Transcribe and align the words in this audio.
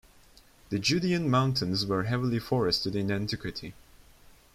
The 0.69 0.79
Judaean 0.79 1.29
Mountains 1.29 1.85
were 1.85 2.05
heavily 2.05 2.39
forested 2.39 2.95
in 2.95 3.11
antiquity. 3.11 3.75